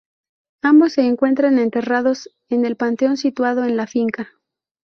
Ambos 0.63 0.93
se 0.93 1.05
encuentran 1.05 1.59
enterrados 1.59 2.29
en 2.49 2.65
el 2.65 2.75
panteón 2.75 3.17
situado 3.17 3.65
en 3.65 3.77
la 3.77 3.85
finca. 3.85 4.29